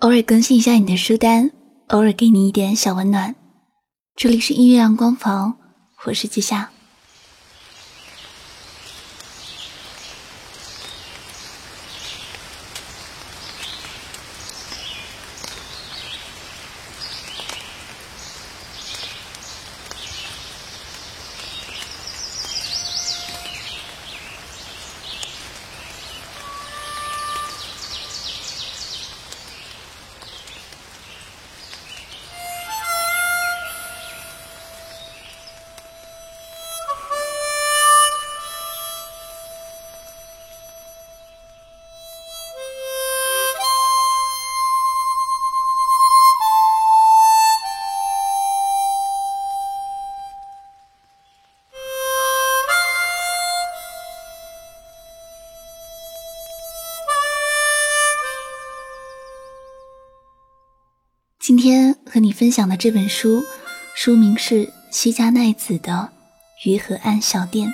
[0.00, 1.50] 偶尔更新一下你的书单，
[1.88, 3.34] 偶尔给你一点小温暖。
[4.16, 5.58] 这里是音乐阳光房，
[6.06, 6.70] 我是季夏。
[61.62, 63.44] 今天和你分享的这本书，
[63.94, 66.08] 书名是西加奈子的
[66.66, 67.68] 《鱼河岸小店》。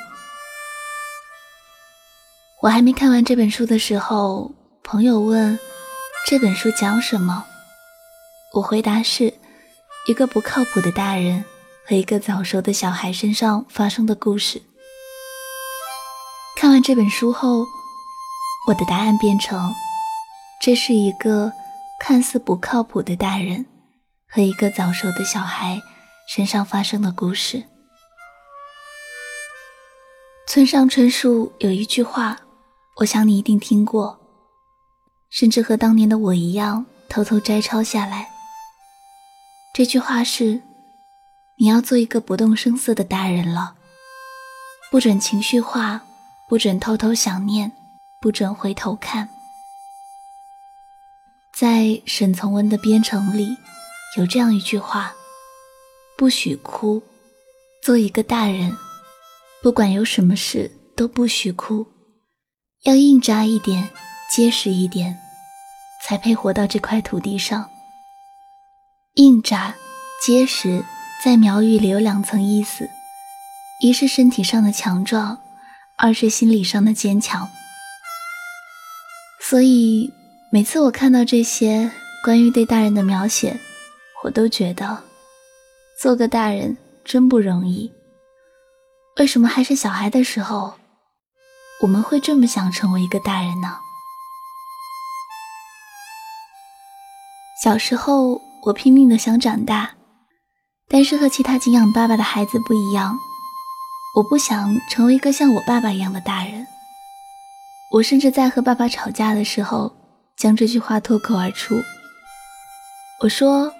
[2.63, 4.51] 我还没看完这本书的时候，
[4.83, 5.57] 朋友问
[6.27, 7.45] 这本书讲什么，
[8.55, 9.33] 我回答是
[10.09, 11.45] 一个不靠谱的大人
[11.87, 14.61] 和一个早熟的小孩身上发生的故事。
[16.57, 17.65] 看完这本书后，
[18.67, 19.73] 我的答案变成
[20.61, 21.53] 这是一个。
[21.99, 23.65] 看似不靠谱的大人
[24.37, 25.81] 和一个早熟的小孩
[26.29, 27.65] 身上发生的故事。
[30.47, 32.39] 村上春树有一句话，
[32.97, 34.21] 我想你一定听过，
[35.31, 38.29] 甚至和当年的我一样偷偷摘抄下来。
[39.73, 40.61] 这句话是：
[41.57, 43.77] 你要做一个不动声色的大人了，
[44.91, 46.03] 不准情绪化，
[46.47, 47.73] 不准偷偷想念，
[48.21, 49.31] 不准回头看。
[51.55, 53.57] 在沈从文的《编程》里，
[54.17, 55.15] 有这样一句话
[56.17, 57.03] ：“不许哭，
[57.83, 58.75] 做一个大人，
[59.63, 61.87] 不管有什么事都不许哭，
[62.83, 63.91] 要硬扎一点，
[64.35, 65.19] 结实一点，
[66.05, 67.71] 才配活到这块土地上。
[69.15, 69.75] 硬扎、
[70.25, 70.85] 结实，
[71.23, 72.89] 在苗语里有两层意思：
[73.81, 75.39] 一是身体上的强壮，
[75.99, 77.49] 二是心理上的坚强。
[79.41, 80.13] 所以。”
[80.53, 81.91] 每次我看到这些
[82.23, 83.59] 关于对大人的描写，
[84.27, 85.05] 我都觉得
[86.03, 87.93] 做个大人真不容易。
[89.19, 90.75] 为什么还是小孩的时候，
[91.81, 93.79] 我们会这么想成为一个大人呢？
[97.63, 99.95] 小时候我拼命的想长大，
[100.89, 103.17] 但是和其他敬仰爸爸的孩子不一样，
[104.17, 106.67] 我不想成为一个像我爸爸一样的大人。
[107.93, 109.95] 我甚至在和爸爸吵架的时候。
[110.37, 111.75] 将这句话脱口而出。
[113.23, 113.73] 我说：“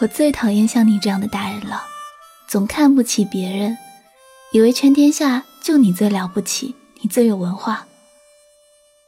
[0.00, 1.84] 我最讨厌像你这样的大人了，
[2.48, 3.78] 总看不起别人，
[4.52, 7.86] 以为全天下就你最了不起，你最有文化。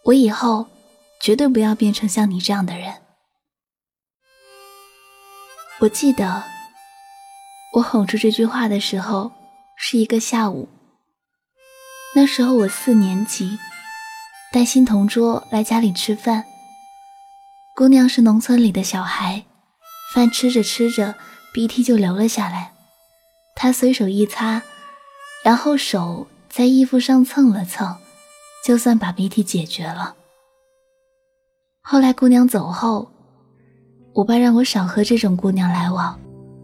[0.04, 0.66] 我以后
[1.20, 3.02] 绝对不要变成像你这样的人。”
[5.80, 6.44] 我记得，
[7.74, 9.32] 我吼出这句话的时候
[9.76, 10.68] 是一个下午。
[12.14, 13.58] 那时候我四年级，
[14.53, 16.44] 带新同桌来家里吃饭。
[17.74, 19.44] 姑娘是农村里的小孩，
[20.14, 21.14] 饭吃着吃着，
[21.52, 22.72] 鼻涕就流了下来。
[23.54, 24.62] 他随手一擦，
[25.44, 27.96] 然后手在衣服上蹭了蹭，
[28.64, 30.14] 就算把鼻涕解决了。
[31.82, 33.10] 后来姑娘走后，
[34.14, 36.18] 我爸让我少和这种姑娘来往，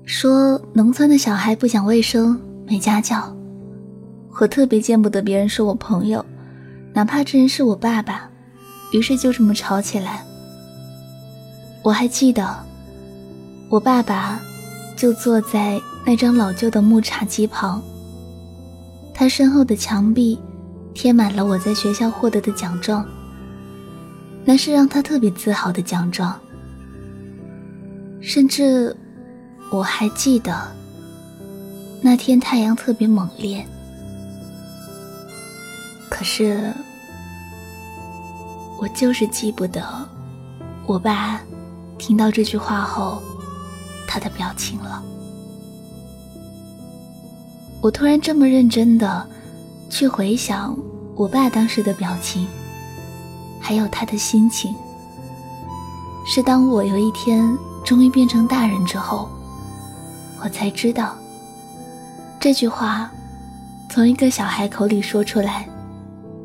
[0.04, 3.34] 说农村的小孩不讲卫生，没家教。
[4.40, 6.24] 我特别见不得别人说我朋友，
[6.94, 8.28] 哪怕这人是我爸爸。
[8.92, 10.22] 于是就这么吵起来。
[11.82, 12.62] 我还记得，
[13.72, 14.38] 我爸爸
[14.94, 17.82] 就坐在那张老旧的木茶几旁。
[19.14, 20.38] 他身后的墙壁
[20.92, 23.02] 贴满了我在学校获得的奖状，
[24.44, 26.38] 那是让他特别自豪的奖状。
[28.20, 28.94] 甚至
[29.70, 30.54] 我还记得，
[32.02, 33.66] 那天太阳特别猛烈。
[36.10, 36.74] 可是，
[38.78, 39.82] 我就是记不得
[40.84, 41.40] 我爸。
[41.96, 43.22] 听到这句话后，
[44.06, 45.02] 他的表情了。
[47.80, 49.26] 我突然这么认真的
[49.90, 50.76] 去回想
[51.16, 52.46] 我爸当时的表情，
[53.60, 54.74] 还有他的心情，
[56.26, 59.28] 是当我有一天终于变成大人之后，
[60.42, 61.16] 我才知道
[62.38, 63.10] 这句话
[63.90, 65.68] 从一个小孩口里说出来，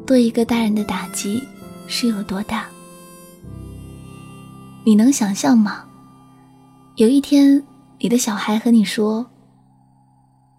[0.06, 1.48] 对一个大人的打击
[1.88, 2.66] 是有多大。
[4.84, 5.84] 你能想象吗？
[6.98, 7.64] 有一天，
[8.00, 9.24] 你的小孩和你说：“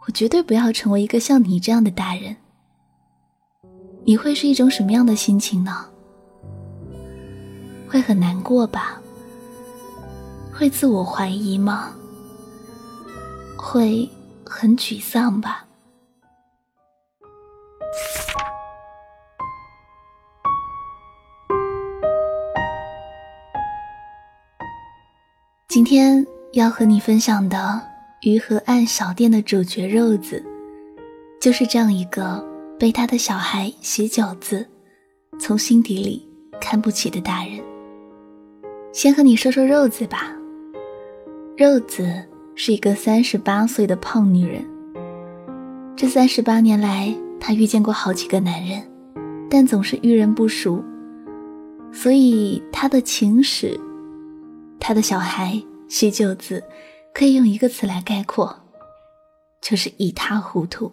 [0.07, 2.37] 我绝对不要成为一个像你这样的大人。”
[4.07, 5.85] 你会是一种什么样的心情呢？
[7.89, 9.01] 会很难过吧？
[10.55, 11.93] 会自我怀疑吗？
[13.57, 14.09] 会
[14.47, 15.67] 很沮丧吧？
[25.79, 27.57] 今天要和你分享的
[28.29, 30.45] 《鱼河岸小店》的主角肉子，
[31.41, 32.45] 就是这样一个
[32.77, 34.67] 被他的小孩洗饺子
[35.39, 36.29] 从心底里
[36.61, 37.61] 看不起的大人。
[38.93, 40.33] 先和你说说肉子吧。
[41.57, 42.13] 肉子
[42.57, 44.67] 是一个三十八岁的胖女人。
[45.95, 48.83] 这三十八年来，她遇见过好几个男人，
[49.49, 50.83] 但总是遇人不淑，
[51.93, 53.79] 所以她的情史，
[54.81, 55.63] 她的小孩。
[55.89, 56.63] 喜九子
[57.15, 58.55] 可以用一个词来概括，
[59.63, 60.93] 就是一塌糊涂。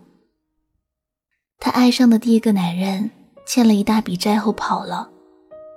[1.60, 3.10] 他爱上的第一个男人
[3.46, 5.10] 欠了一大笔债后跑了，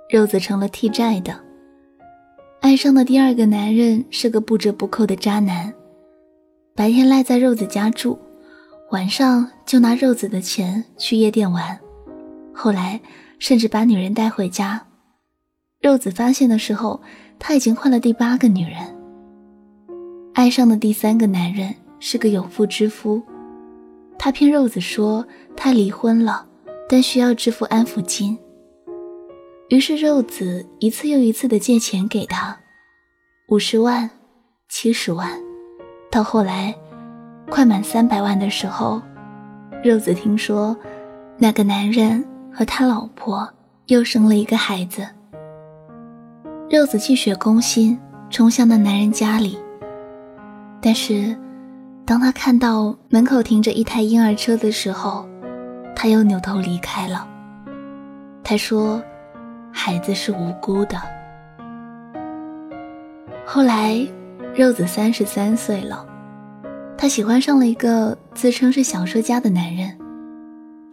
[0.09, 1.39] 肉子成了替债的。
[2.61, 5.73] 爱上的第二个男人是个不折不扣的渣男，
[6.75, 8.19] 白天赖在肉子家住，
[8.91, 11.79] 晚上就拿肉子的钱去夜店玩，
[12.53, 12.99] 后来
[13.37, 14.87] 甚至把女人带回家。
[15.79, 17.01] 肉子发现的时候，
[17.39, 18.98] 他已经换了第八个女人。
[20.33, 23.21] 爱上的第三个男人是个有妇之夫，
[24.17, 26.45] 他骗肉子说他离婚了，
[26.87, 28.37] 但需要支付安抚金。
[29.69, 32.57] 于是肉子一次又一次的借钱给他，
[33.49, 34.09] 五十万、
[34.69, 35.29] 七十万，
[36.09, 36.73] 到后来
[37.49, 39.01] 快满三百万的时候，
[39.83, 40.75] 肉子听说
[41.37, 43.47] 那个男人和他老婆
[43.87, 45.07] 又生了一个孩子。
[46.69, 47.99] 肉子气血攻心，
[48.29, 49.57] 冲向那男人家里。
[50.81, 51.37] 但是，
[52.05, 55.27] 当他看到门口停着一台婴儿车的时候，
[55.93, 57.27] 他又扭头离开了。
[58.43, 59.03] 他说
[59.73, 60.97] ：“孩子是无辜的。”
[63.45, 63.99] 后来，
[64.55, 66.07] 肉子三十三岁了，
[66.97, 69.97] 他喜欢上了一个自称是小说家的男人。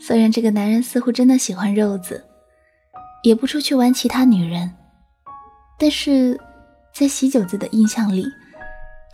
[0.01, 2.25] 虽然这个男人似乎真的喜欢肉子，
[3.23, 4.71] 也不出去玩其他女人，
[5.79, 6.39] 但是
[6.93, 8.27] 在喜九子的印象里。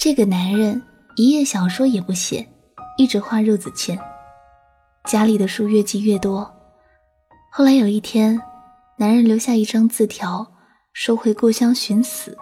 [0.05, 0.83] 这个男人
[1.15, 2.45] 一页小说也不写，
[2.99, 3.97] 一直花肉子钱，
[5.05, 6.53] 家里的书越积越多。
[7.53, 8.43] 后来有一天，
[8.97, 10.45] 男人留下一张字条，
[10.93, 12.37] 说回故乡寻死，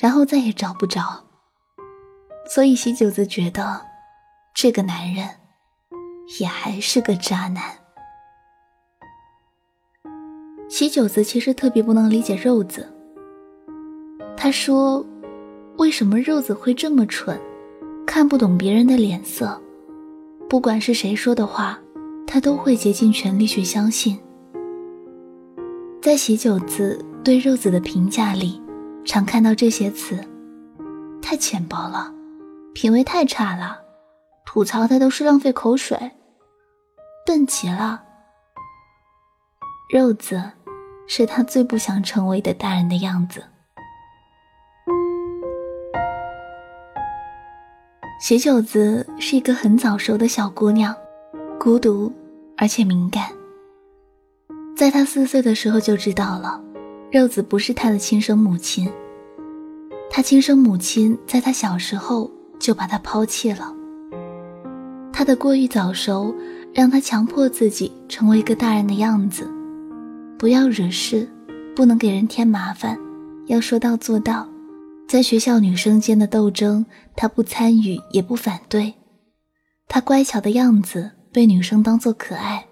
[0.00, 1.02] 然后再也找不着。
[2.48, 3.82] 所以喜九子觉得，
[4.54, 5.28] 这个男人
[6.40, 7.62] 也还是个渣男。
[10.70, 12.90] 喜九子其实特别不能理解肉子，
[14.34, 15.04] 他说。
[15.82, 17.36] 为什么肉子会这么蠢，
[18.06, 19.60] 看不懂别人的脸色？
[20.48, 21.76] 不管是谁说的话，
[22.24, 24.16] 他都会竭尽全力去相信。
[26.00, 28.62] 在喜九子对肉子的评价里，
[29.04, 30.24] 常看到这些词：
[31.20, 32.14] 太浅薄了，
[32.72, 33.76] 品味太差了，
[34.46, 36.12] 吐槽他都是浪费口水，
[37.26, 38.04] 笨极了。
[39.92, 40.40] 肉子
[41.08, 43.42] 是他最不想成为的大人的样子。
[48.22, 50.94] 喜九子是一个很早熟的小姑娘，
[51.58, 52.12] 孤独
[52.56, 53.24] 而且敏感。
[54.76, 56.62] 在她四岁的时候就知道了，
[57.10, 58.88] 肉子不是她的亲生母亲。
[60.08, 63.74] 她亲生母亲在她小时候就把她抛弃了。
[65.12, 66.32] 她的过于早熟，
[66.72, 69.50] 让她强迫自己成为一个大人的样子，
[70.38, 71.28] 不要惹事，
[71.74, 72.96] 不能给人添麻烦，
[73.46, 74.46] 要说到做到。
[75.12, 78.94] 在学校女生间的斗争，他不参与也不反对。
[79.86, 82.64] 他乖巧的样子被女生当作可爱，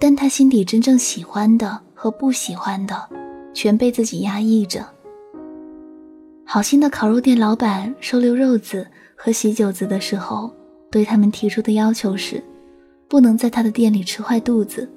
[0.00, 3.06] 但他心底真正喜欢的和不喜欢的，
[3.52, 4.88] 全被自己压抑着。
[6.46, 10.50] 好心的烤肉店老板收留肉子和喜酒子的时候，
[10.90, 12.42] 对他们提出的要求是，
[13.06, 14.90] 不能在他的店里吃坏肚子。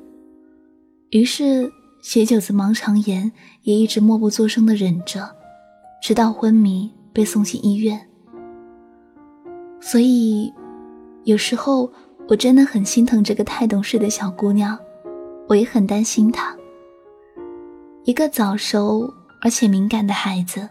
[1.10, 1.70] 于是
[2.02, 3.30] 喜酒子盲肠炎
[3.64, 5.36] 也一直默不作声的忍着。
[6.06, 8.00] 直到昏迷被送进医院，
[9.82, 10.54] 所以
[11.24, 11.92] 有时候
[12.28, 14.78] 我真的很心疼这个太懂事的小姑娘，
[15.48, 16.56] 我也很担心她。
[18.04, 20.70] 一个早熟而且敏感的孩子，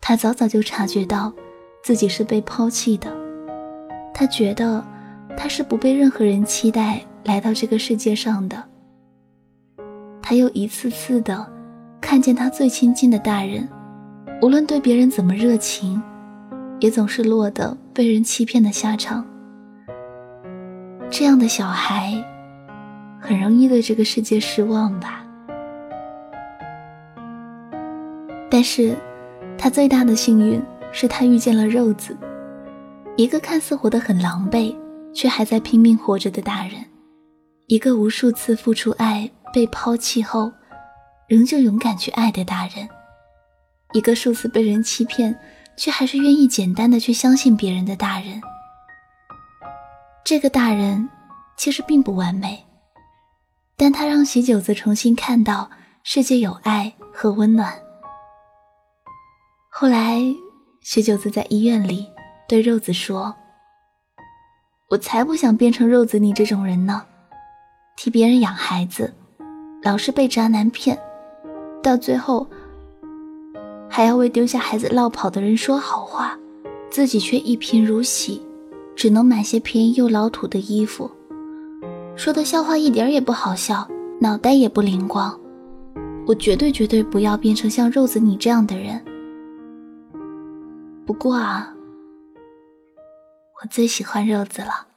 [0.00, 1.32] 她早早就察觉到
[1.84, 3.16] 自己是被抛弃的，
[4.12, 4.84] 她觉得
[5.36, 8.60] 她是不被任何人期待来到这个世界上的。
[10.20, 11.54] 她又一次次的。
[12.00, 13.66] 看见他最亲近的大人，
[14.44, 16.02] 无论对别人怎么热情，
[16.78, 19.24] 也总是落得被人欺骗的下场。
[21.08, 22.22] 这样的小孩，
[23.18, 25.24] 很容易对这个世界失望吧。
[28.50, 28.94] 但是，
[29.56, 32.14] 他最大的幸运是他遇见了肉子，
[33.16, 34.76] 一个看似活得很狼狈，
[35.14, 36.84] 却还在拼命活着的大人，
[37.68, 40.52] 一个无数次付出爱被抛弃后。
[41.28, 42.86] 仍旧勇敢去爱的大人，
[43.94, 45.38] 一个数次被人欺骗，
[45.76, 48.42] 却还是愿意简单的去相信别人的大人。
[50.24, 51.08] 这个大人
[51.56, 52.66] 其实并不完美，
[53.76, 55.70] 但他让喜九子重新看到
[56.02, 57.72] 世界有爱和温暖。
[59.70, 60.20] 后来，
[60.80, 62.10] 喜九子在医院里
[62.48, 63.32] 对肉子说
[64.90, 67.06] ：“我才不想变成肉子你这种人呢，
[67.96, 69.14] 替别人养孩子，
[69.84, 70.98] 老是被渣男骗。”
[71.82, 72.48] 到最后，
[73.96, 76.36] 还要为丢下孩子落跑的人说好话，
[76.90, 78.42] 自己却一贫如洗，
[78.96, 81.08] 只能买些便宜又老土的衣服，
[82.16, 83.86] 说的笑话一点也不好笑，
[84.20, 85.38] 脑袋也不灵光。
[86.26, 89.00] 我绝对绝对不要变成像肉子你这样的人。
[91.06, 91.72] 不过啊，
[93.62, 94.88] 我最喜欢肉子了。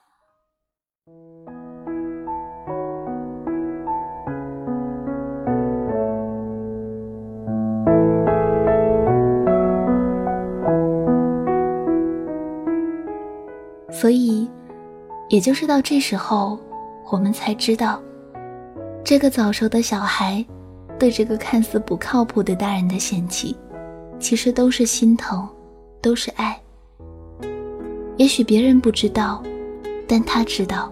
[15.37, 16.57] 也就是到这时候，
[17.11, 18.01] 我们才知道，
[19.03, 20.43] 这个早熟的小孩
[20.97, 23.55] 对这个看似不靠谱的大人的嫌弃，
[24.17, 25.47] 其实都是心疼，
[26.01, 26.59] 都是爱。
[28.15, 29.43] 也许别人不知道，
[30.07, 30.91] 但他知道，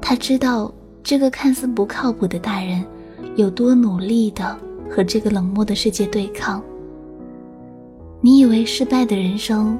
[0.00, 2.82] 他知道这个看似不靠谱的大人
[3.36, 4.56] 有多努力的
[4.88, 6.62] 和这个冷漠的世界对抗。
[8.22, 9.78] 你以为失败的人生，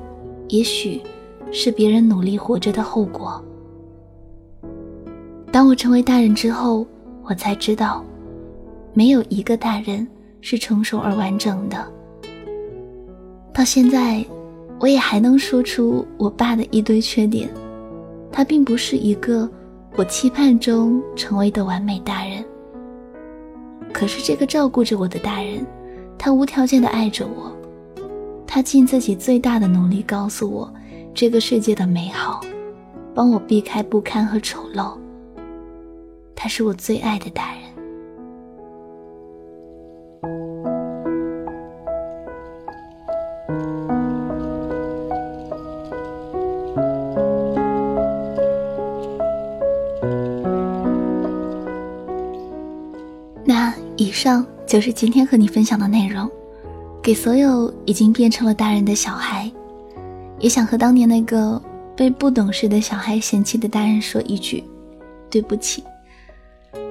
[0.49, 1.01] 也许。
[1.55, 3.45] 是别人努力活着的后果。
[5.53, 6.87] 当我成为大人之后，
[7.23, 8.03] 我才知道，
[8.95, 10.09] 没有一个大人
[10.41, 11.87] 是成熟而完整的。
[13.53, 14.25] 到现在，
[14.81, 17.51] 我也还能说出我爸的一堆缺点。
[18.33, 19.47] 他并不是一个
[19.95, 22.43] 我期盼中成为的完美大人。
[23.93, 25.67] 可是这个照顾着我的大人，
[26.17, 27.55] 他无条件的爱着我，
[28.47, 30.73] 他尽自己最大的努力告诉我。
[31.13, 32.41] 这个世界的美好，
[33.15, 34.97] 帮我避开不堪和丑陋。
[36.43, 37.63] 他是我最爱的大人。
[53.45, 56.29] 那以上就是今天和你分享的内容，
[57.01, 59.49] 给所有已经变成了大人的小孩。
[60.41, 61.63] 也想和当年那个
[61.95, 64.65] 被不懂事的小孩嫌弃的大人说一句
[65.31, 65.85] ：“对不起。”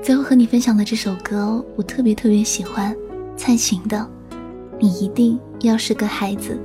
[0.04, 2.96] 最后和你分享的这首歌，我特别特别喜欢，
[3.38, 3.98] 蔡琴的
[4.80, 6.60] 《你一定要是个孩子》。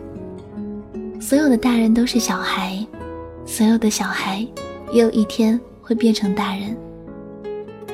[1.21, 2.85] 所有的大人都是小孩，
[3.45, 4.47] 所有的小孩
[4.90, 6.75] 也有一天会变成大人。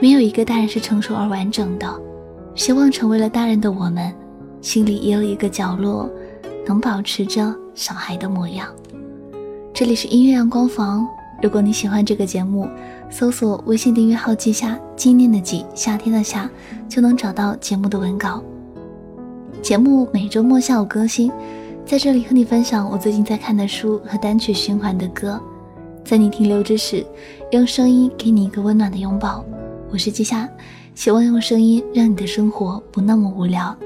[0.00, 2.00] 没有一个大人是成熟而完整的。
[2.54, 4.14] 希望成为了大人的我们，
[4.60, 6.08] 心里也有一个角落，
[6.64, 7.52] 能保持着。
[7.74, 8.68] 小孩的模样。
[9.72, 11.08] 这里是音乐阳光房。
[11.42, 12.68] 如果你喜欢这个节目，
[13.12, 16.50] 搜索微信订阅号“记下纪念的纪，夏天的夏”，
[16.88, 18.42] 就能找到节目的文稿。
[19.60, 21.30] 节目每周末下午更新，
[21.84, 25.38] 在这里和你分享我最近在看的书和单曲循环的歌。
[26.02, 27.04] 在你停留之时，
[27.50, 29.44] 用声音给你一个温暖的拥抱。
[29.90, 30.48] 我是季夏，
[30.94, 33.76] 希望用声音让你的生活不那么无聊。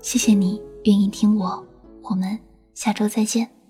[0.00, 1.62] 谢谢你愿意听我，
[2.00, 2.38] 我们。
[2.74, 3.61] 下周再见。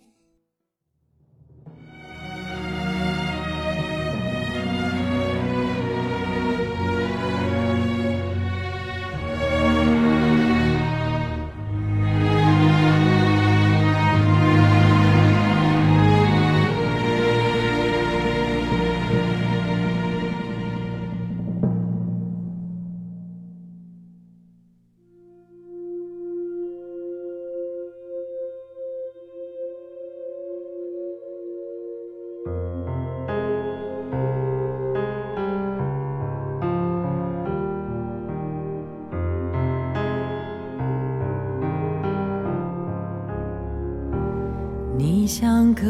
[44.95, 45.83] 你像个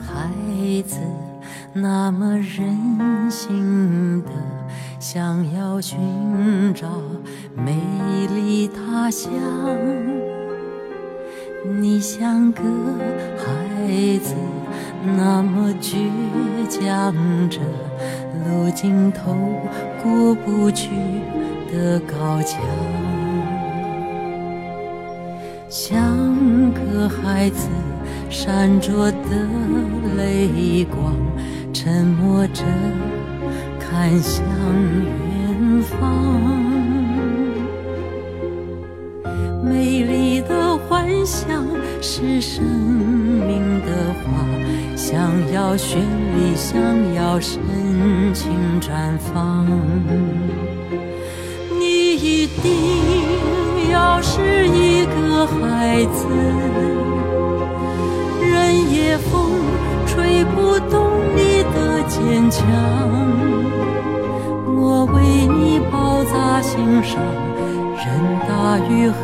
[0.00, 0.30] 孩
[0.86, 0.96] 子，
[1.72, 4.30] 那么任性的
[5.00, 5.98] 想要寻
[6.72, 6.88] 找
[7.54, 7.76] 美
[8.34, 9.32] 丽他乡。
[11.80, 12.62] 你像个
[13.36, 14.34] 孩子，
[15.16, 15.98] 那么倔
[16.68, 17.12] 强
[17.50, 17.58] 着，
[18.46, 19.34] 路尽头
[20.00, 20.90] 过不去
[21.72, 22.60] 的高墙。
[25.68, 27.68] 像个孩子，
[28.30, 29.48] 闪着的
[30.16, 31.14] 泪光，
[31.72, 32.62] 沉默着
[33.80, 35.98] 看向远方。
[39.64, 41.64] 美丽的幻想
[42.00, 44.46] 是生命的花，
[44.96, 45.18] 想
[45.52, 46.78] 要绚丽，想
[47.14, 47.60] 要深
[48.34, 49.66] 情绽放。
[51.78, 56.26] 你一定要是一个孩子，
[59.18, 59.50] 风
[60.06, 62.64] 吹不动你的坚强，
[64.64, 67.20] 我为你包扎心上。
[68.00, 68.06] 任
[68.48, 69.16] 大雨黑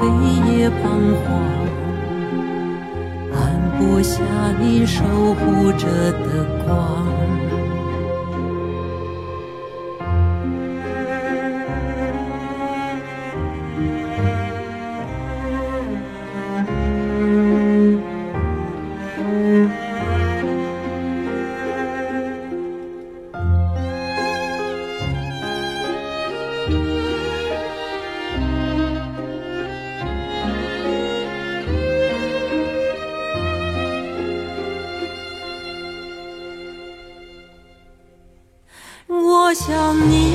[0.52, 0.82] 夜彷
[1.22, 1.24] 徨，
[3.32, 3.38] 按
[3.78, 4.20] 不下
[4.60, 7.13] 你守护着的光。
[39.54, 40.33] 想你。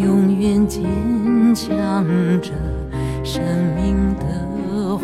[0.00, 0.84] 永远坚
[1.54, 2.04] 强
[2.40, 2.52] 着，
[3.24, 3.42] 生
[3.74, 5.02] 命的花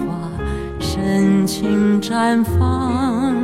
[0.79, 3.35] 深情绽放。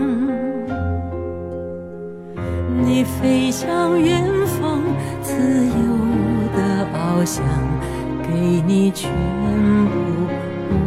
[2.82, 4.80] 你飞向远方，
[5.22, 5.72] 自由
[6.56, 7.44] 的翱翔，
[8.22, 9.10] 给你全
[9.86, 9.90] 部，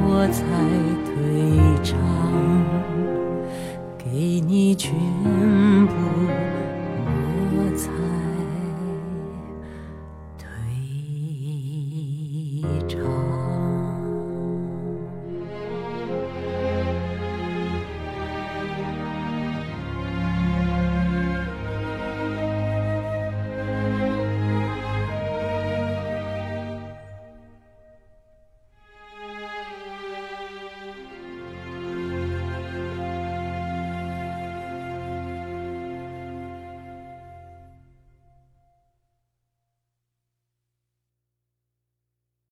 [0.06, 0.44] 我才
[1.06, 1.14] 退
[1.84, 1.98] 场。
[3.98, 4.94] 给你全。
[12.88, 13.23] 愁